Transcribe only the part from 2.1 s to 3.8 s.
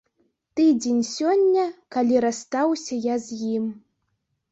расстаўся я з ім.